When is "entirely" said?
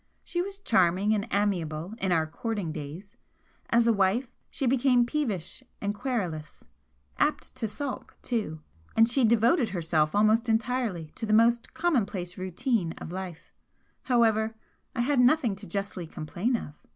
10.49-11.11